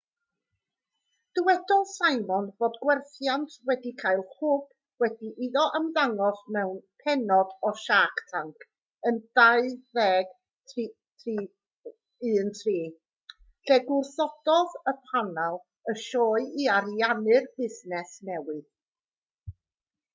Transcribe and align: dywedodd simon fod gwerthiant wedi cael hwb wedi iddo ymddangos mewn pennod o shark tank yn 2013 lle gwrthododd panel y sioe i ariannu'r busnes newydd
dywedodd 1.39 1.89
simon 1.95 2.45
fod 2.61 2.77
gwerthiant 2.85 3.57
wedi 3.71 3.91
cael 3.99 4.23
hwb 4.35 4.71
wedi 5.03 5.29
iddo 5.47 5.65
ymddangos 5.79 6.39
mewn 6.55 6.79
pennod 7.03 7.51
o 7.71 7.73
shark 7.83 8.23
tank 8.31 8.65
yn 9.11 9.19
2013 9.41 11.45
lle 13.73 13.79
gwrthododd 13.91 14.75
panel 15.11 15.61
y 15.95 15.97
sioe 16.07 16.43
i 16.65 16.67
ariannu'r 16.81 17.47
busnes 17.61 18.19
newydd 18.33 18.67